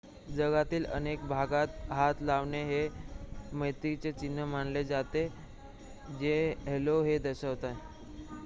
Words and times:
जगातील 0.27 0.85
अनेक 0.89 1.27
भागात 1.29 1.67
हात 1.89 2.21
हलवणे 2.21 2.63
हे 2.65 2.87
मैत्रीचे 3.53 4.11
चिन्ह 4.11 4.45
मानले 4.45 4.83
जाते 4.83 5.27
जे 6.19 6.35
हॅलो 6.67 7.01
हे 7.03 7.17
दर्शवते 7.19 7.73